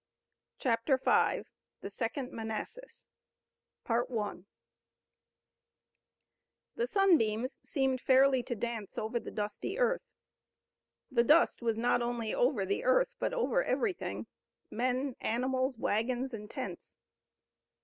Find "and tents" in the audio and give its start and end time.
16.33-16.97